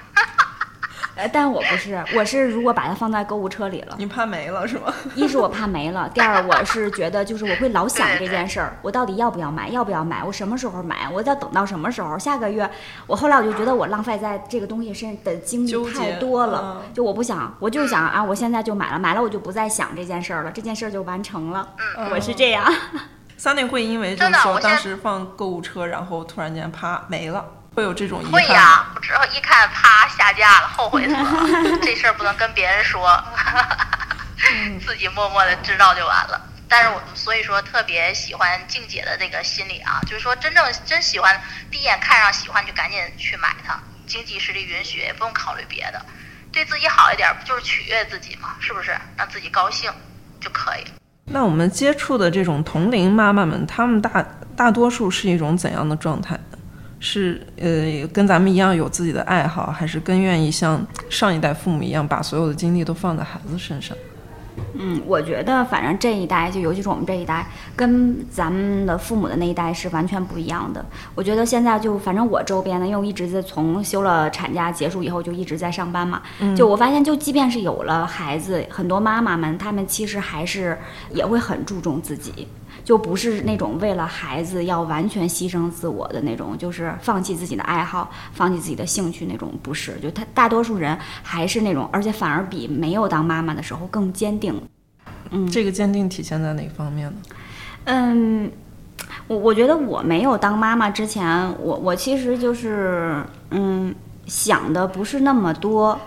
[1.17, 4.93] 呃，但我不是，我是如果把它放在购物车里了，你怕没了是吗？
[5.15, 12.69] 一是我怕没了，第二我是觉得就是我会老想这件事儿，我到底要不要买，要不要买，我什么时候买，我要等到什么时候，下个月，
[13.07, 22.65] 我后来我就觉得我浪费在这个东西身的精力太多了，嗯就我不想，我就想啊，我现在就买了，买了我就不再想这件事儿了，这件事儿就完成了，嗯我是这样。
[23.37, 28.33] 三年会因为就是说当时放购物车，然后突然间啪没了，会有这种遗憾。
[28.33, 31.79] 会呀，我之后一看，啪下架了，后悔死了。
[31.83, 33.23] 这事儿不能跟别人说，
[34.87, 36.41] 自己默默的知道就完了。
[36.69, 46.05] 但是我所以说特别喜欢静姐的这个心理啊，就是说真正真喜欢，第一眼看上喜欢就赶紧去买它，经济实力允许也不用考虑别的，
[46.51, 48.57] 对自己好一点，不就是取悦自己嘛？
[48.61, 48.97] 是不是？
[49.17, 49.93] 让自己高兴
[50.41, 50.85] 就可以。
[51.27, 54.25] 那我们接触的这种同龄妈妈们，她们大
[54.57, 56.54] 大多数是一种怎样的状态呢？
[57.05, 63.95] 是呃跟咱们一样有自己的爱好，还是更愿意像上一代父母一样，把所有的精力都放在孩子身上？
[64.77, 70.83] 嗯，我觉得反正这一代，就尤其是我们这一代，跟咱们的父母的那一代是完全不一样的。
[71.15, 76.23] 我觉得现在就反正我周边的，因为我一直在从休了产假结束以后就一直在上班嘛，
[76.57, 80.79] 就我发现，就即便是有了孩子，很多妈妈们她们其实还是
[81.11, 82.49] 也会很注重自己。
[82.85, 89.99] 就不是那种为了孩子要完全牺牲自我的那种，就是放弃自己的爱好、放弃自己的兴趣那种，不是。
[90.01, 94.55] 就他大多数人还是那种，而且反而比没有当妈妈的时候更坚定。
[95.31, 97.17] 嗯这个坚定体现在哪方面呢？
[97.85, 98.53] 嗯，
[99.27, 101.27] 我我觉得我没有当妈妈之前，
[101.59, 103.95] 我我其实就是嗯
[104.27, 105.99] 想的不是那么多。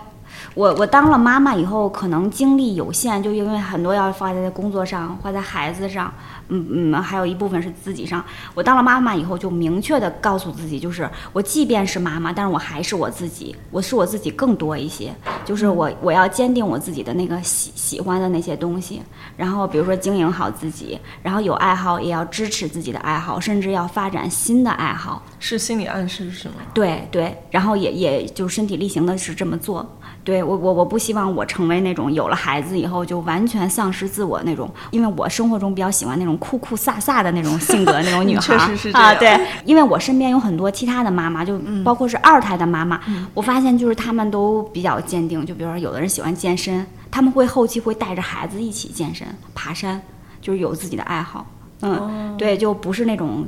[0.58, 6.12] 我我当了妈妈以后，可能精力有限，就因为很多要花在工作上，花在孩子上，
[6.48, 8.24] 嗯嗯，还有一部分是自己上。
[8.56, 19.00] 我当了妈妈以后，就明确的告诉自己，就是我即便是妈妈，但是我还是我自己，我是我自己更多一些，就是我我要坚定我自己的那个喜喜欢的那些东西，
[19.36, 25.22] 然后比如说经营好自己，然后有爱好也要支持自己的爱好，甚至要发展新的爱好。
[25.38, 26.54] 是心理暗示是吗？
[26.74, 29.88] 对对，然后也也就身体力行的是这么做。
[30.28, 39.14] 对我我我不希望我成为那种有了孩子以后就完全丧失自我那种，因为我生活中比较喜欢那种酷酷飒飒的那种性格那种女孩确实是这啊。
[39.14, 43.00] 对，因为我身边有很多其他的妈妈，就包括是二胎的妈妈，
[43.32, 45.46] 我发现就是她们都比较坚定。
[45.46, 49.98] 就比如说有的人喜欢健身，他们会后期会带着孩子一起健身、爬山，
[50.42, 51.46] 就是有自己的爱好。
[51.80, 53.46] 嗯，对，就不是那种。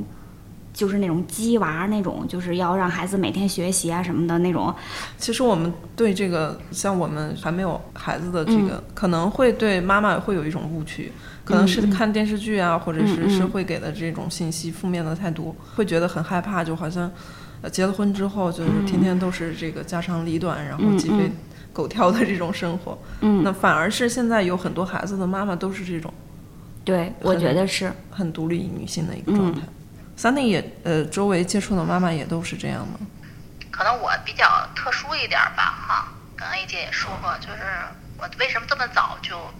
[0.73, 4.73] 就是那种鸡娃那种，就是要让孩子每天学习啊什么的那种，
[5.17, 8.67] 其实我们对这个，像我们还没有孩子的这嗯。
[8.67, 11.11] 个，可能会对妈妈会有一种误区，
[11.43, 17.11] 可能是看电视剧啊，或者嗯是社会给的这种信息负面的太多，会觉得很害怕，就好像
[17.61, 21.29] 呃结了婚之后就是天天都是这个家长里短，然后鸡飞
[21.73, 22.97] 狗跳的这种生活。
[23.19, 26.13] 嗯，那反而是现在有很多孩子的妈妈都是这种
[26.85, 29.61] 对，我觉得是，很独立女性的一个状态。
[30.21, 32.99] 嗯 Sunny 也呃，周围接触的妈妈也都是这样吗？
[33.71, 36.07] 可能我比较特殊一点吧，哈，
[36.37, 37.63] 跟 A 姐也说过，就是
[38.19, 39.51] 我为什么这么早就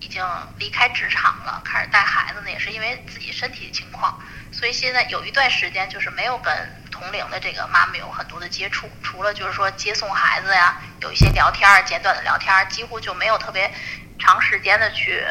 [0.00, 0.24] 已经
[0.58, 4.18] 离开职场了，开始带孩子呢，也是因为自己身体情况，
[4.50, 6.50] 所以现在有一段时间就是没有跟
[6.90, 13.70] 同龄的这个妈妈有很多的接触，除了就是说接送孩子呀，有一些聊天儿，简短的聊天儿，几乎就没有特别
[14.18, 15.22] 长时间的去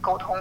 [0.00, 0.36] 沟通。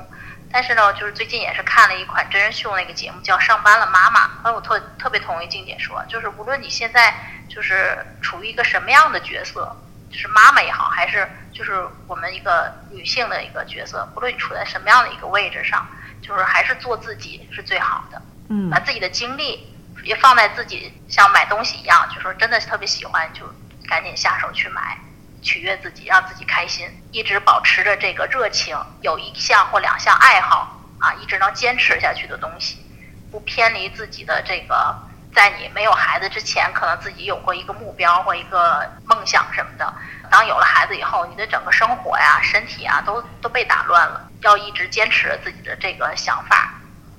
[0.55, 4.25] 但是呢，就是最近也是看了一款真人秀那个节目，叫《上班了妈妈》。
[4.43, 7.13] 哎，我特特别同意静姐说，就是无论你现在
[7.49, 9.75] 就是处于一个什么样的角色，
[10.09, 15.85] 就是妈妈也好，还是就是我们一个女性的一个角色，不论你处在什么样的一个位置上，
[16.21, 18.21] 就是还是做自己是最好的。
[18.47, 23.45] 嗯把自己的精力也放在自己像买东西一样，就说真的特别喜欢，就
[23.89, 24.97] 赶紧下手去买。
[25.45, 32.83] 取悦自己，让自己开心，一直保持着这个热情，有一项或两项爱好啊，一直能坚持下去的东西，
[33.31, 34.97] 不偏离自己的这个，
[35.33, 39.93] 在你没有孩子之前，可能自己有过一个目标或一个梦想什么的。
[40.31, 44.27] 当有了孩子以后，你的整个生活呀、身体啊，都都被打乱了。
[44.41, 46.73] 要一直坚持自己的这个想法，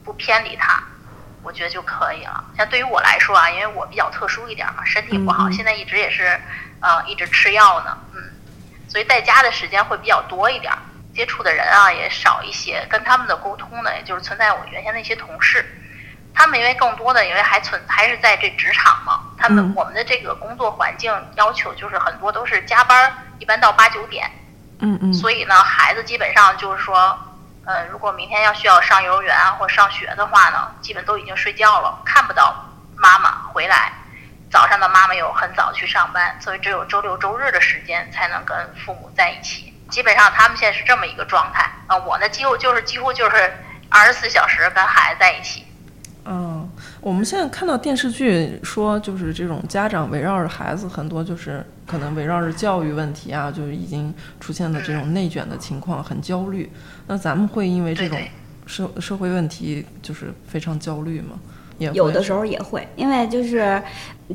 [0.04, 0.82] 不偏离它，
[1.44, 2.44] 我觉得就可以了。
[2.56, 6.40] 像对于我来说啊，因为我比较特殊一点嘛，身体不好，现在一直也是。
[6.80, 8.22] 呃，一直吃药呢，嗯，
[8.88, 10.72] 所以在家的时间会比较多一点，
[11.14, 15.64] 接触的人啊也少一些，跟他们的沟通呢，也就是存在我原先的一些同事，
[16.34, 19.72] 他们因为更多的因为还存还是在这职场嘛，他们、嗯。
[19.74, 24.30] 我们的这个工作环境要求就是很多都是加班，一般到八九点，
[24.80, 27.18] 嗯嗯，所以呢，孩子基本上就是说，
[27.64, 32.54] 呃，如果明天要需要上幼儿园啊或上学的话呢，基本都已经睡觉了，看不到
[32.96, 33.92] 妈妈回来。
[34.50, 39.72] 早上的妈妈又很早去上班，所以只有周六周日的时间才能跟父母在一起。
[39.88, 43.52] 基本上他们现在是这么一个状态啊、我呢几乎就是几乎就是
[43.88, 45.64] 二十四小时跟孩子在一起。
[46.24, 46.68] 嗯，
[47.00, 56.68] 我们现在看到电视剧说，就是这种家长围绕着孩子，很多就是可能围绕着教育问题啊，就是已经出现了这种内卷的情况，很焦虑。
[57.06, 58.20] 那咱们会因为这种
[58.66, 61.38] 社社会问题就是非常焦虑吗？
[61.78, 63.80] 有的时候也会，因为就是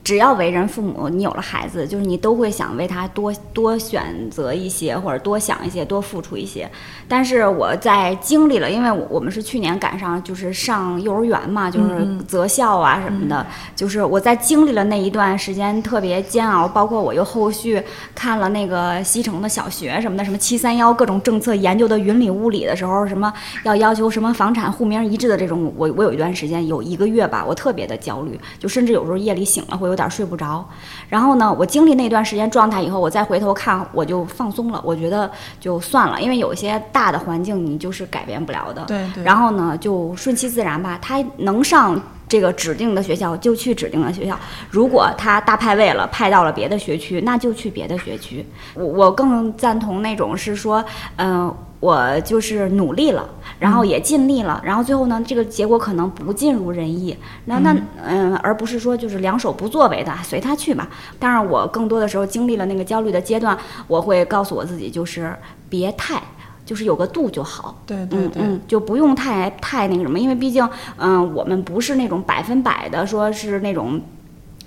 [0.04, 6.70] 只要为人父母，你有了孩子，就是你都会想为他多多选择一些，或者多想一些，多付出一些。
[7.10, 17.84] 但是我在经历了，因为我我们是去年赶上就是上幼儿园嘛，就是择校啊什么的，就是我在经历了那一段时间特别煎熬，包括我又后续
[18.16, 30.64] 看了那个西城的小学什么的，什么七三幺各种政策研究的云里雾里的时候，什么要要求什么房产户名一致的这种，我我有一段时间有一个月吧，我特别的焦虑，就甚至有时候夜里醒了会有点睡不着。
[31.10, 38.84] 然后呢，我经历那段时间状态以后，我再回头看，我就放松了，我觉得就算了，因为有一些大的环境你就是改变不了的。
[38.84, 41.00] 对对，然后呢，就顺其自然吧。
[41.02, 42.00] 他能上
[42.32, 44.40] 这个指定的学校就去指定的学校，
[44.70, 48.46] 如果他大派位了，派到了别的学区，那就去别的学区。
[48.74, 50.82] 我我更赞同那种是说，
[51.18, 57.18] 嗯、我就是努力了，然后也尽力了，然后最后呢，这个结果可能不尽如人意。
[57.44, 60.88] 那那嗯，而不是说就是两手不作为的，随他去吧。
[61.20, 63.58] 当然，我更多的时候经历了那个焦虑的阶段，
[63.90, 65.36] 我会告诉我自己，就是
[65.68, 66.24] 别太。
[66.72, 74.00] 就是有个度就好，对对对，嗯嗯，就不用太太那个什么，因为毕竟，嗯，我们不是那种百分百的说是那种。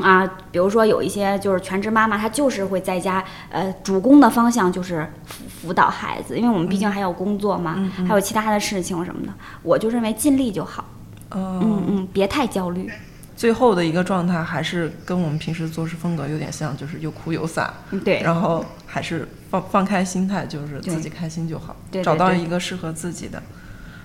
[0.01, 9.33] 啊，比如说有一些就是全职妈妈，她就是会在家，呃，主攻的方向就是辅辅导孩子，因为我们毕竟还有工作嘛，还有其他的事情什么的。
[9.63, 10.85] 我就认为尽力就好，
[11.31, 12.90] 嗯嗯嗯，别太焦虑。
[13.37, 19.29] 最后的一个状态还是跟我们平时做事风格有点像，就是又哭有洒，嗯对，然后还是
[19.61, 23.42] 放放开心态，就是自己开心就好，对对对找到一个适合自己的。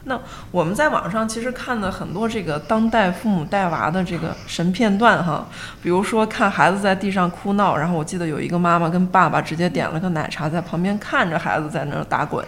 [0.06, 0.20] 那
[0.52, 5.47] 我们在网上其实看的很多这个当代父母带娃的这个神片段哈，
[5.84, 12.43] 比如说看孩子在地上哭闹，然后我记得有一个妈妈跟爸爸直接点了个奶茶在旁边看着孩子在那儿打滚，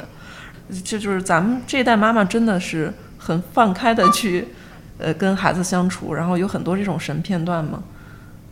[0.84, 4.48] 这就是咱们这代妈妈真的是很放开的去，
[4.98, 7.84] 呃，跟孩子相处，然后有很多这种神片段吗？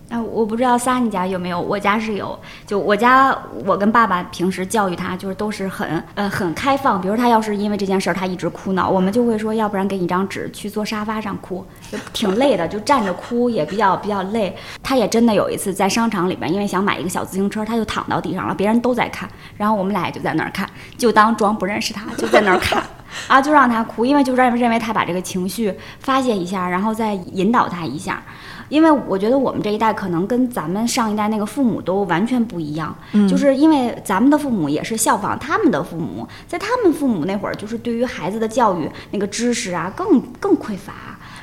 [0.09, 2.37] 啊，我不知道撒你家有没有，我家是有。
[2.65, 6.99] 就我家，我跟爸爸平时教育他，就是都是很呃很开放。
[6.99, 14.55] 比如他要是因为这件事儿他一直哭闹，我们就会说，要不然给你张纸，去坐沙发上哭，就挺累的，就站着哭也比较比较累。
[14.81, 22.81] 他也真的有一次在商场里边，因为想买一个小自行车，他就躺到地上了，别人都在看，然后我们俩就在那儿看，就当装不认识他，就在那儿看，
[23.27, 28.23] 啊，就让他哭，因为就认认为他把这个情绪发泄一下，然后再引导他一下。
[28.69, 32.95] 因为我觉得我们这一代可能跟咱们上一代那个父母都完全不一样，
[33.27, 40.93] 就是因为咱们的父母也是效仿他们的父母，在他们父母那会儿，就是对于孩子的教育那个知识啊更更匮乏，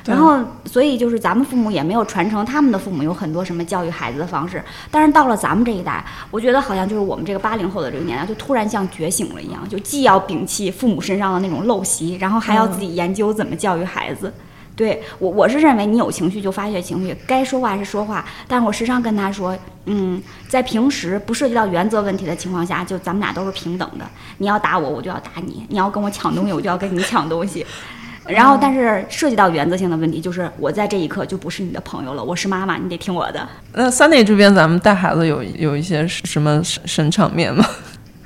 [0.05, 14.31] 然后所以就是咱们父母也没有传承他们的父母有很多什么教育孩子的方式，但是到了咱们这一代，我觉得好像就是我们这个八零后的这个年代，就突然像觉醒了一样，就既要摒弃父母身上的那种陋习，然后还要自己研究怎么教育孩子。
[14.77, 18.23] 对我，我是认为你有情绪就发泄情绪，该说话是说话。
[18.47, 24.05] 但是我时常跟他说，嗯，在平时不涉及到原则问题的情况下，就咱们俩都是平等的。
[24.37, 27.65] 你要打我，我就要打你；你要跟我抢东西，我就要跟你抢东西。
[28.29, 33.49] 然后，但是涉及到原则性的问题，就是我在这一刻就不是你的朋友了，我是妈妈，你得听我的。
[33.73, 37.65] 那三内这边，咱们带孩子有有一些什么神神场面吗？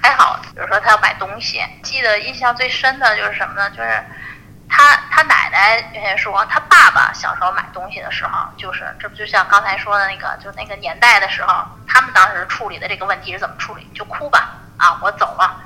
[0.01, 3.69] 还好，比如说他要买东西，记得印象最深的就是什么呢？
[3.69, 3.89] 就是。
[4.73, 13.85] 他他奶奶原先说，他爸爸小时候买东西的时候，就是这不就像刚才说的那个，就那个年代的时候，他们当时处理的这个问题是怎么处理？
[13.93, 15.61] 就哭吧，啊，我走了，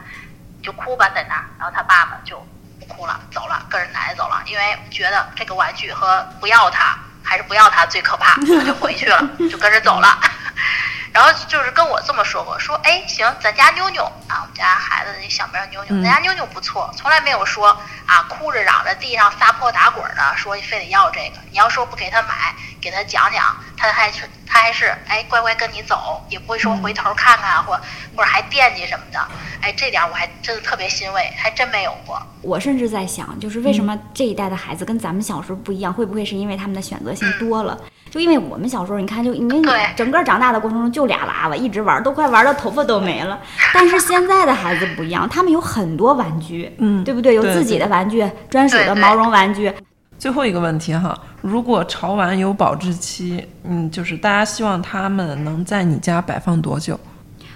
[0.64, 2.39] 就哭吧在那儿，然后他爸爸就
[2.80, 10.20] 不哭了，走了，跟着奶奶走了，因为觉得这个玩具和不要它还是不要它最可怕，他就回去了，就跟着走了。
[11.14, 17.70] 然后就是跟我这么说过，说哎行，咱家妞妞啊，我们家孩子那小名妞妞，咱家妞妞不错，从来没有说
[18.06, 21.38] 啊哭着嚷着地上撒泼打滚的，说非得要这个。
[21.51, 27.80] 你要说不给他买，给他讲讲，他还是他还是哎乖乖跟你走，也不会说回头看看或
[28.16, 29.20] 或者还惦记什么的。
[29.62, 32.22] 哎，这点我还真的特别欣慰，还真没有过。
[32.41, 37.80] 我甚至在想，就是为什么这一代的孩子跟咱们小时候不一样，会不会是因为他们的选择性多了？
[38.16, 39.61] 就因为我们小时候，你看，就因为
[39.93, 43.38] 整个长大的过程中就俩娃娃，一直玩，都快玩到头发都没了。
[43.76, 47.36] 但是现在的孩子不一样，他们有很多玩具，嗯，对不对？
[47.36, 49.70] 有自己的玩具，专属的毛绒玩具。
[50.18, 56.97] 最后一个问题哈，如果潮玩有保质期，嗯，就是大家希望他们能在你家摆放多久？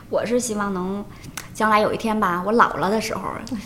[0.10, 1.06] 我是希望能。
[1.60, 3.22] 将来有一天吧，我老了的时候，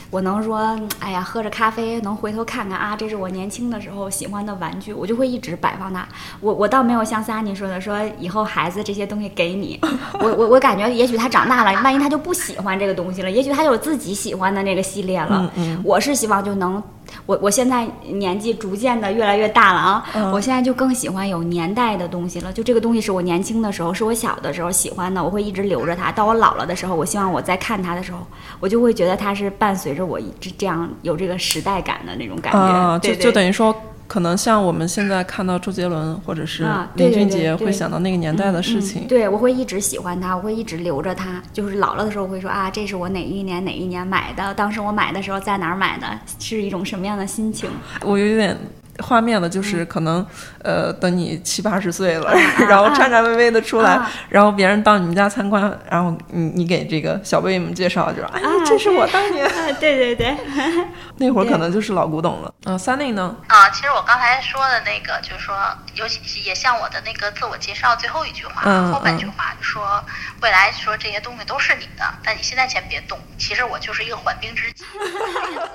[0.09, 6.03] 我能说，哎呀，喝着咖啡，能回头看看啊，这是我年轻的时候喜欢的玩具，我就会一直摆放它。
[6.39, 9.79] 我我倒没有像萨尼说的，说以后孩子这些东西给你，
[10.19, 15.51] 我我我感觉也许他长大了，万一他就不喜欢这个东西了，也许他有自己喜欢的那个系列了。
[15.83, 16.81] 我是希望就能。
[17.25, 22.51] 我我现在年纪逐渐的越来越大了啊，我现在就更喜欢有年代的东西了。
[22.51, 26.11] 就这个东西是我年轻的时候，是我小的时候喜欢的，我会一直留着它。
[26.11, 28.19] 到我老了的时候，我希望我再看它的时候，
[28.59, 32.99] 我就会觉得它是伴随着我一直这样有这个时代感的那种感觉。
[32.99, 33.75] 就就等于说。
[34.13, 39.07] 可能像我们现在看到周杰伦或者是林俊杰，会想到那个年代的事情。
[39.07, 41.41] 对，我会一直喜欢他，我会一直留着他。
[41.51, 46.05] 就是老了的时候会说啊，这是我哪一年哪一年买的，当时我买的时候在哪儿买的，
[46.37, 47.67] 是一种什么样的心情？
[48.01, 48.55] 我有点。
[48.99, 50.25] 画面了，就是可能，
[50.63, 52.31] 呃，等你七八十岁了，
[52.69, 60.37] 然后颤颤巍巍的出来，然后别人到你们家参观，然后你你给这个小辈们介绍，就说，哎，这是我当年，对对 对，
[61.17, 62.53] 那会儿可能就是老古董了。
[62.65, 63.35] 嗯，三内呢？
[63.47, 65.55] 啊，其实我刚才说的那个，就是说，
[65.95, 70.03] 尤其也像我的那个自我介绍最后一句话，后半句话就说，
[70.41, 73.17] 未来说这些东西都是你的，但你现在先别动。
[73.39, 74.85] 其实我就是一个缓兵之计，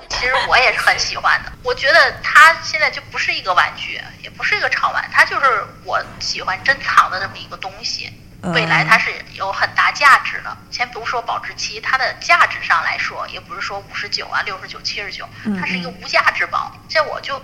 [0.07, 1.51] 其实我也是很喜欢的。
[1.63, 3.01] 我觉得他现在就。
[3.11, 8.11] 不是一个玩具，也不是一个潮玩，它就是我喜欢珍藏的这么一个东西。
[8.53, 10.57] 未来它是有很大价值的。
[10.71, 15.27] 先不说保质期，它的价值上来说，也不是说五十九啊、六十九、七十九，
[15.59, 16.73] 它是一个无价之宝。
[16.87, 17.35] 这我就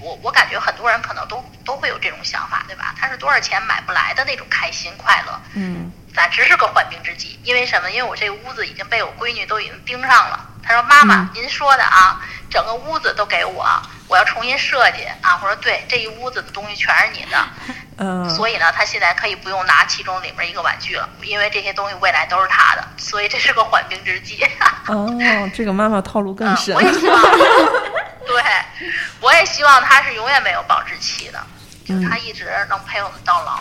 [0.00, 2.92] 我我感觉很多人可能都都会有这种想法，对吧？
[2.98, 5.40] 它是多少钱买不来的那种开心快乐。
[5.54, 7.38] 嗯，暂时是个缓兵之计。
[7.44, 7.90] 因为什么？
[7.90, 10.46] 因为我这个屋子已经被我闺女都已经盯上了。
[10.62, 13.66] 她说：“妈妈，您说的啊，整个屋子都给我。”
[14.08, 15.38] 我要重新设计啊！
[15.40, 17.48] 我说对，这一屋子的东西全是你的，
[17.98, 24.44] 嗯，所以呢，她现在可以不用拿其中里面一个玩具了，因为这些东西未来都是她的，所以这是个缓兵之计。
[24.88, 25.08] 哦，
[25.54, 26.74] 这个妈妈套路更深。
[26.74, 27.22] 我也希望，
[28.26, 28.42] 对，
[29.20, 31.40] 我也希望她是永远没有保质期的，
[31.86, 33.60] 就是它一直能陪我们到老。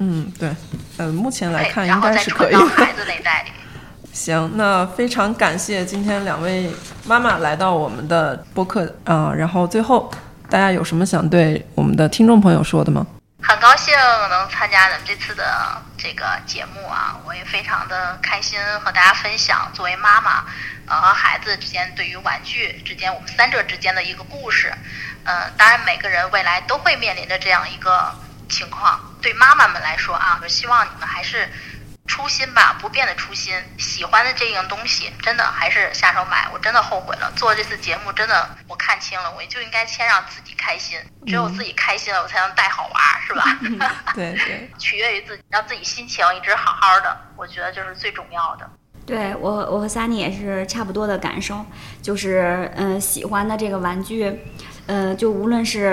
[0.00, 0.52] 嗯，对，
[0.96, 3.52] 呃，目前来看应该是可以孩子那代里。
[4.12, 6.70] 行，那非常感谢今天两位
[7.04, 10.08] 妈妈来到我们的播客啊、然后最后
[10.48, 13.04] 大家有什么想对我们的听众朋友说的吗？
[13.42, 13.92] 很高兴
[14.30, 15.44] 能参加咱们这次的
[15.98, 20.44] 这个节目啊，我也非常的开心和大家分享作为妈妈，
[20.86, 24.72] 呃和孩子之间对于玩具之间我们三者之间的一个故事。
[25.24, 28.14] 呃，当然每个人未来都会面临着这样一个
[28.48, 29.00] 情况。
[29.24, 31.48] 对妈妈们来说啊，我希望你们还是
[32.06, 33.54] 初心吧，不变的初心。
[33.78, 36.46] 喜欢的这样东西，真的还是下手买。
[36.52, 44.04] 我真的后悔了，做这次节目真的我看清了，我就应该先让自己开心，只有自己开心了，我才能带好娃，是吧？
[44.14, 48.70] 对对， 取悦于自己，让自己心情一直好好的，我觉得就是最重要的。
[49.06, 51.64] 对我，我和 Sunny 也是差不多的感受，
[52.02, 54.38] 就是嗯、呃喜欢的这个玩具，
[54.86, 55.84] 呃，就无论是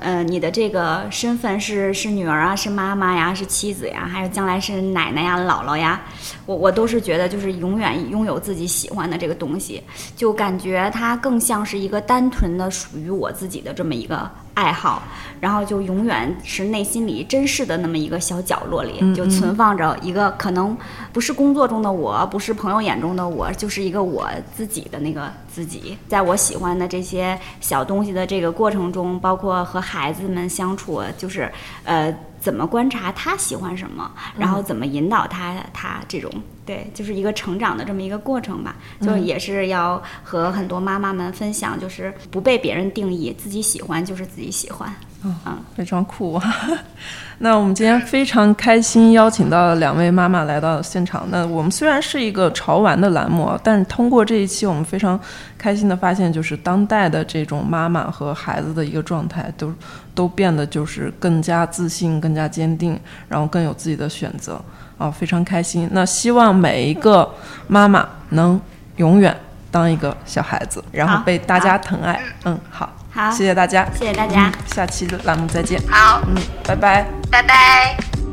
[0.00, 6.00] 呃你的这个身份是是女儿啊，是妈妈呀，是妻子呀，还是将来是奶奶呀、姥姥呀，
[6.46, 9.82] 我我都是觉得就是永远拥有自己喜欢的这个东西，
[10.14, 15.00] 就感觉它更像是一个单纯的属于我自己的这么一个爱好，
[15.40, 20.76] 然后就永远是内心里真实的那么一个小角落里，就存放着一个可能
[21.12, 25.96] 不是工作中的我，不是朋友眼中的我，就是一个我自己的那个自己。
[26.08, 31.48] 在我喜欢的这些小东西的这个过程中，包括和孩子们相处，就是
[31.84, 32.12] 呃。
[32.48, 36.32] 怎么观察他喜欢什么，然后怎么引导他，他这种
[36.64, 38.74] 对，就是一个成长的这么一个过程吧。
[39.02, 44.90] 就也是要和很多妈妈们分享，就是不被别人定义，自己喜欢就是自己喜欢。
[45.24, 45.34] 嗯，
[45.74, 46.54] 非常酷啊！
[47.38, 51.26] 那我们今天非常开心，邀请到了两位妈妈来到现场。
[51.28, 55.18] 那我们虽然是一个潮玩的栏目啊，但是通过这一期，我们非常
[55.58, 59.74] 开心的发现，就是当代的这种妈妈和孩子的一个状态，都
[60.18, 62.98] 都变得就是更加自信、更加坚定，
[63.28, 64.60] 然后更有自己的选择
[64.98, 65.88] 啊，非常开心。
[65.92, 67.32] 那希望每一个
[67.68, 68.60] 妈妈能
[68.96, 69.32] 永远
[69.70, 72.20] 当一个小孩子，然后被大家疼爱。
[72.44, 74.50] 嗯，好，好，谢谢大家，谢谢大家。
[74.66, 75.80] 下期的栏目再见。
[75.88, 77.06] 好，嗯，拜拜。
[77.30, 78.27] 拜拜。